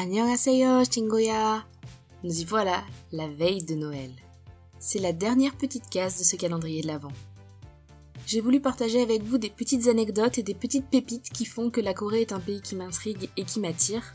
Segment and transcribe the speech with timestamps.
[0.00, 1.62] Annyeonghaseyo, Chingoya
[2.24, 4.10] Nous y voilà, la veille de Noël.
[4.78, 7.12] C'est la dernière petite case de ce calendrier de l'Avent.
[8.24, 11.82] J'ai voulu partager avec vous des petites anecdotes et des petites pépites qui font que
[11.82, 14.14] la Corée est un pays qui m'intrigue et qui m'attire.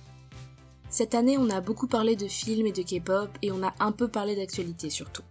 [0.90, 3.92] Cette année, on a beaucoup parlé de films et de K-pop et on a un
[3.92, 5.22] peu parlé d'actualité surtout.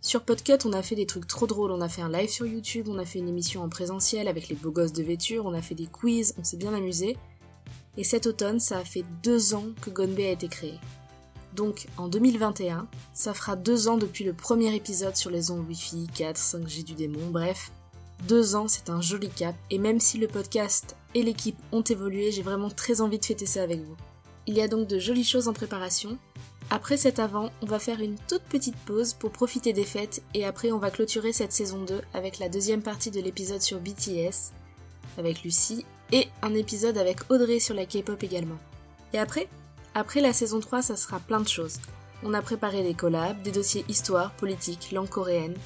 [0.00, 1.72] Sur Podcut, on a fait des trucs trop drôles.
[1.72, 4.48] On a fait un live sur YouTube, on a fait une émission en présentiel avec
[4.48, 7.18] les beaux gosses de vêture, on a fait des quiz, on s'est bien amusé.
[7.96, 10.78] Et cet automne, ça a fait deux ans que Gonbe a été créé.
[11.54, 16.08] Donc en 2021, ça fera deux ans depuis le premier épisode sur les ondes Wi-Fi,
[16.14, 17.70] 4, 5G du démon, bref.
[18.26, 22.30] Deux ans, c'est un joli cap, et même si le podcast et l'équipe ont évolué,
[22.30, 23.96] j'ai vraiment très envie de fêter ça avec vous.
[24.46, 26.16] Il y a donc de jolies choses en préparation.
[26.70, 30.46] Après cet avant, on va faire une toute petite pause pour profiter des fêtes, et
[30.46, 34.52] après on va clôturer cette saison 2 avec la deuxième partie de l'épisode sur BTS,
[35.18, 38.58] avec Lucie, et un épisode avec Audrey sur la K-pop également.
[39.12, 39.48] Et après?
[39.94, 41.78] Après la saison 3, ça sera plein de choses.
[42.22, 45.56] On a préparé des collabs, des dossiers histoire, politique, langue coréenne,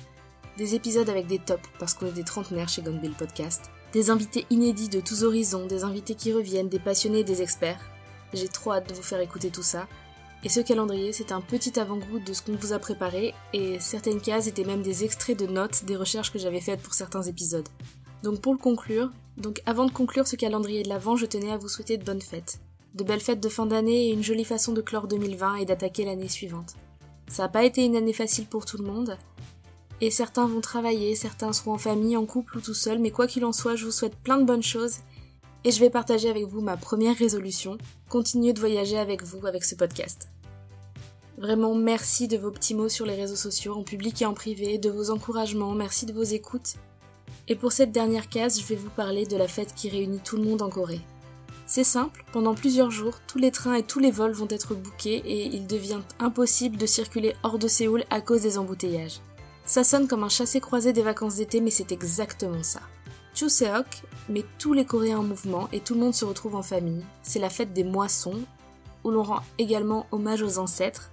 [0.57, 4.47] des épisodes avec des tops parce qu'on est des trentenaires chez Gonbill Podcast, des invités
[4.51, 7.81] inédits de tous horizons, des invités qui reviennent, des passionnés et des experts.
[8.33, 9.87] J'ai trop hâte de vous faire écouter tout ça.
[10.45, 14.21] Et ce calendrier, c'est un petit avant-goût de ce qu'on vous a préparé, et certaines
[14.21, 17.69] cases étaient même des extraits de notes des recherches que j'avais faites pour certains épisodes.
[18.27, 19.13] Donc pour le conclure,
[19.67, 22.59] avant de conclure ce calendrier de l'avant, je tenais à vous souhaiter de bonnes fêtes
[22.97, 26.05] de belles fêtes de fin d'année et une jolie façon de clore 2020 et d'attaquer
[26.05, 26.75] l'année suivante.
[27.29, 29.19] Ça n'a pas été une année facile pour tout le monde,
[30.01, 33.27] et certains vont travailler, certains seront en famille, en couple ou tout seul, mais quoi
[33.27, 34.97] qu'il en soit, je vous souhaite plein de bonnes choses,
[35.65, 37.77] et je vais partager avec vous ma première résolution,
[38.09, 40.29] continuer de voyager avec vous avec ce podcast.
[41.37, 44.79] Vraiment merci de vos petits mots sur les réseaux sociaux, en public et en privé,
[44.79, 46.77] de vos encouragements, merci de vos écoutes.
[47.49, 50.37] Et pour cette dernière case, je vais vous parler de la fête qui réunit tout
[50.37, 51.01] le monde en Corée.
[51.67, 55.23] C'est simple, pendant plusieurs jours, tous les trains et tous les vols vont être bouqués
[55.25, 59.21] et il devient impossible de circuler hors de Séoul à cause des embouteillages.
[59.65, 62.81] Ça sonne comme un chassé-croisé des vacances d'été, mais c'est exactement ça.
[63.35, 67.05] Chuseok met tous les Coréens en mouvement et tout le monde se retrouve en famille.
[67.23, 68.41] C'est la fête des moissons,
[69.05, 71.11] où l'on rend également hommage aux ancêtres.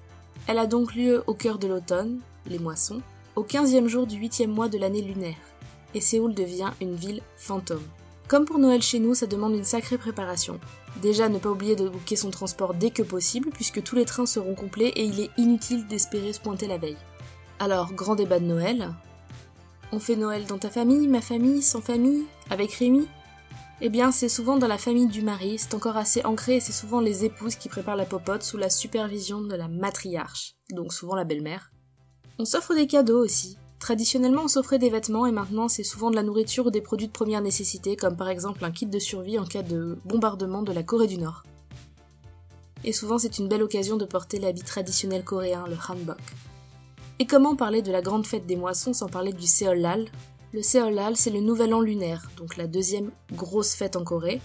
[0.47, 3.01] Elle a donc lieu au cœur de l'automne, les moissons,
[3.35, 5.35] au 15e jour du 8e mois de l'année lunaire.
[5.93, 7.83] Et Séoul devient une ville fantôme.
[8.27, 10.59] Comme pour Noël chez nous, ça demande une sacrée préparation.
[11.01, 14.25] Déjà, ne pas oublier de booker son transport dès que possible, puisque tous les trains
[14.25, 16.97] seront complets et il est inutile d'espérer se pointer la veille.
[17.59, 18.93] Alors, grand débat de Noël.
[19.91, 23.07] On fait Noël dans ta famille, ma famille, sans famille, avec Rémi?
[23.81, 26.71] Eh bien, c'est souvent dans la famille du mari, c'est encore assez ancré et c'est
[26.71, 31.15] souvent les épouses qui préparent la popote sous la supervision de la matriarche, donc souvent
[31.15, 31.71] la belle-mère.
[32.39, 33.57] On s'offre des cadeaux aussi.
[33.83, 37.07] Traditionnellement, on s'offrait des vêtements et maintenant c'est souvent de la nourriture ou des produits
[37.07, 40.71] de première nécessité, comme par exemple un kit de survie en cas de bombardement de
[40.71, 41.43] la Corée du Nord.
[42.85, 46.21] Et souvent c'est une belle occasion de porter l'habit traditionnel coréen, le hanbok.
[47.19, 50.05] Et comment parler de la grande fête des moissons sans parler du Seollal
[50.53, 54.39] Le Seollal, c'est le nouvel an lunaire, donc la deuxième grosse fête en Corée,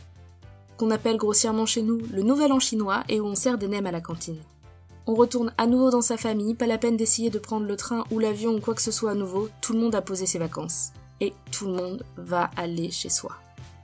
[0.78, 3.86] qu'on appelle grossièrement chez nous le nouvel an chinois et où on sert des nems
[3.86, 4.42] à la cantine.
[5.10, 8.04] On retourne à nouveau dans sa famille, pas la peine d'essayer de prendre le train
[8.10, 10.38] ou l'avion ou quoi que ce soit à nouveau, tout le monde a posé ses
[10.38, 10.92] vacances.
[11.22, 13.32] Et tout le monde va aller chez soi.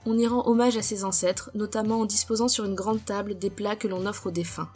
[0.05, 3.49] On y rend hommage à ses ancêtres, notamment en disposant sur une grande table des
[3.49, 4.69] plats que l'on offre aux défunts.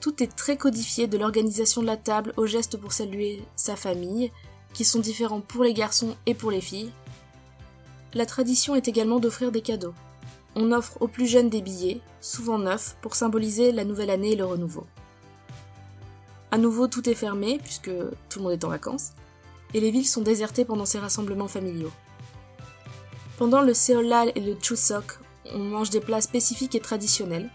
[0.00, 4.32] Tout est très codifié de l'organisation de la table aux gestes pour saluer sa famille,
[4.72, 6.90] qui sont différents pour les garçons et pour les filles.
[8.14, 9.94] La tradition est également d'offrir des cadeaux.
[10.56, 14.36] On offre aux plus jeunes des billets, souvent neufs, pour symboliser la nouvelle année et
[14.36, 14.86] le renouveau.
[16.54, 17.90] À nouveau, tout est fermé, puisque
[18.28, 19.10] tout le monde est en vacances,
[19.74, 21.90] et les villes sont désertées pendant ces rassemblements familiaux.
[23.38, 25.18] Pendant le Seollal et le Chuseok,
[25.52, 27.50] on mange des plats spécifiques et traditionnels.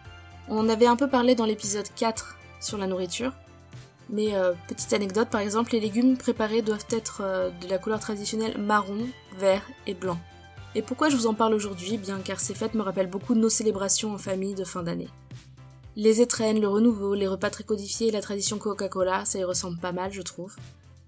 [0.49, 3.31] On en avait un peu parlé dans l'épisode 4 sur la nourriture,
[4.09, 8.01] mais euh, petite anecdote, par exemple, les légumes préparés doivent être euh, de la couleur
[8.01, 9.07] traditionnelle marron,
[9.37, 10.19] vert et blanc.
[10.75, 11.97] Et pourquoi je vous en parle aujourd'hui?
[11.97, 15.07] Bien car ces fêtes me rappellent beaucoup de nos célébrations en famille de fin d'année.
[16.01, 19.79] Les étrennes, le renouveau, les repas très codifiés et la tradition Coca-Cola, ça y ressemble
[19.79, 20.55] pas mal, je trouve.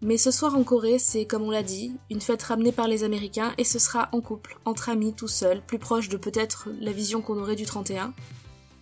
[0.01, 3.05] Mais ce soir en Corée, c'est, comme on l'a dit, une fête ramenée par les
[3.05, 6.91] Américains et ce sera en couple, entre amis, tout seul, plus proche de peut-être la
[6.91, 8.13] vision qu'on aurait du 31.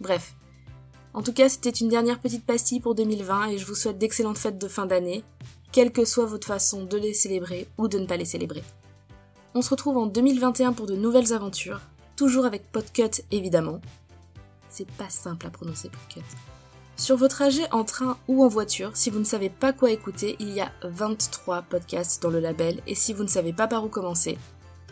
[0.02, 0.34] Bref.
[1.14, 4.40] En tout cas, c'était une dernière petite pastille pour 2020 et je vous souhaite d'excellentes
[4.40, 5.24] fêtes de fin d'année,
[5.72, 8.64] quelle que soit votre façon de les célébrer ou de ne pas les célébrer.
[9.54, 11.82] On se retrouve en 2021 pour de nouvelles aventures,
[12.16, 13.80] toujours avec Podcut évidemment,
[14.70, 16.38] c'est pas simple à prononcer podcast.
[16.98, 20.36] Sur vos trajets en train ou en voiture, si vous ne savez pas quoi écouter,
[20.40, 23.86] il y a 23 podcasts dans le label et si vous ne savez pas par
[23.86, 24.38] où commencer,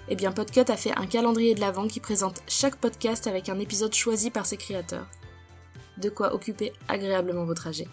[0.10, 3.60] eh bien Podcut a fait un calendrier de l'avant qui présente chaque podcast avec un
[3.60, 5.08] épisode choisi par ses créateurs.
[5.98, 7.88] de quoi occuper agréablement vos trajets.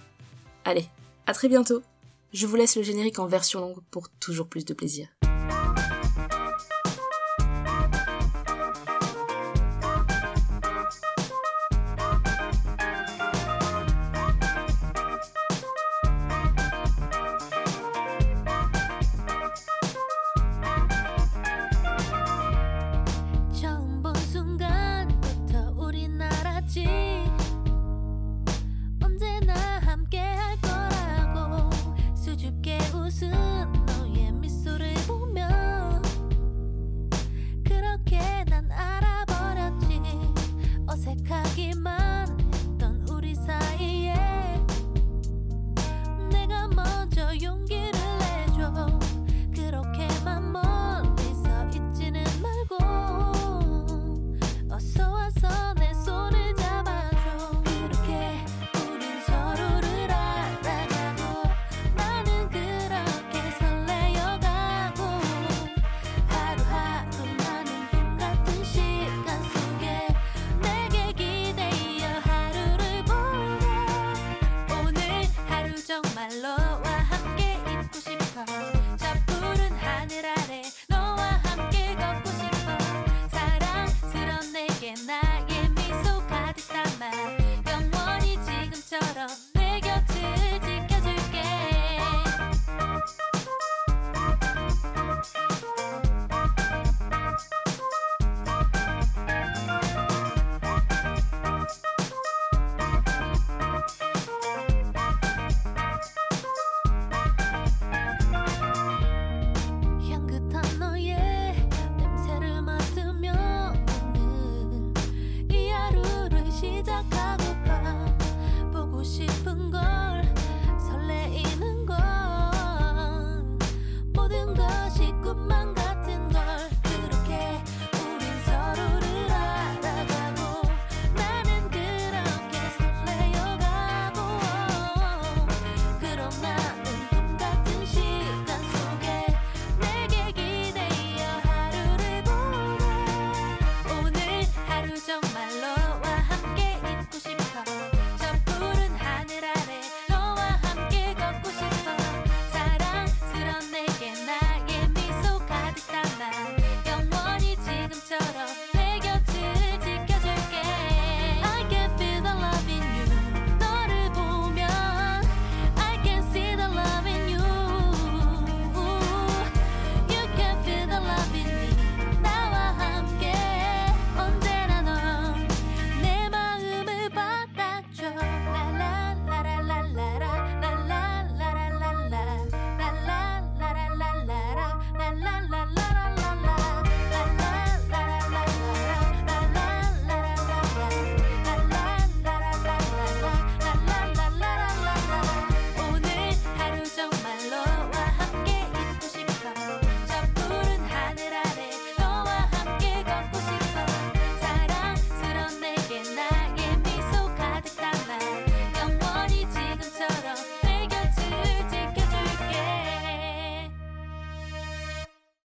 [0.64, 0.86] Allez,
[1.26, 1.82] à très bientôt
[2.32, 5.08] Je vous laisse le générique en version longue pour toujours plus de plaisir.